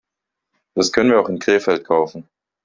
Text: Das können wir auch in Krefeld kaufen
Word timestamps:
Das 0.73 0.91
können 0.91 1.11
wir 1.11 1.19
auch 1.21 1.29
in 1.29 1.37
Krefeld 1.37 1.85
kaufen 1.85 2.27